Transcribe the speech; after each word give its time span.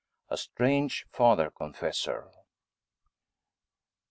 A 0.29 0.35
STRANGE 0.37 1.05
FATHER 1.11 1.51
CONFESSOR. 1.51 2.31